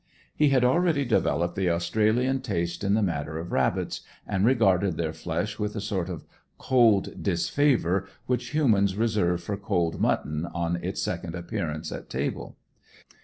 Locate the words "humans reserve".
8.49-9.43